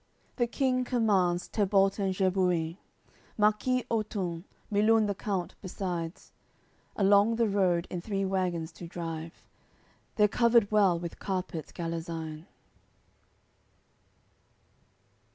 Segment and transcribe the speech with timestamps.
[0.37, 2.77] The King commands Tedbalt and Gebuin,
[3.37, 6.31] Marquis Otun, Milun the count besides:
[6.95, 9.45] Along the road in three wagons to drive.
[10.15, 12.45] They're covered well with carpets Galazine.
[12.45, 12.45] AOI.